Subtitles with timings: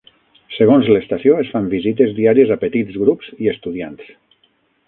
[0.53, 4.13] Segons l'estació, es fan visites diàries a petits grups i estudiants.